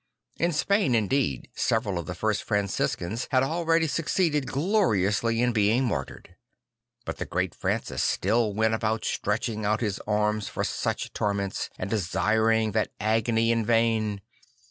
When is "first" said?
2.15-2.41